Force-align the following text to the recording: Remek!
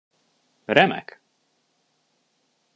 Remek! 0.69 1.19